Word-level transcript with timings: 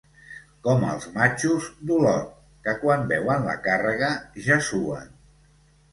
Com 0.67 0.85
els 0.93 1.03
matxos 1.17 1.67
d'Olot, 1.91 2.33
que 2.69 2.75
quan 2.85 3.07
veuen 3.15 3.47
la 3.49 3.55
càrrega 3.69 4.11
ja 4.47 4.59
suen. 4.73 5.17